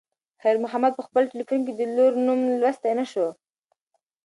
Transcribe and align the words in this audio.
خیر 0.41 0.55
محمد 0.63 0.93
په 0.95 1.03
خپل 1.07 1.23
تلیفون 1.31 1.59
کې 1.65 1.73
د 1.75 1.81
لور 1.95 2.13
نوم 2.25 2.39
لوستی 2.61 2.93
نه 2.99 3.05
شو. 3.11 3.27